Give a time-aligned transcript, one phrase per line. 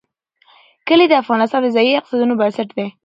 [0.87, 2.87] کلي د افغانستان د ځایي اقتصادونو بنسټ دی.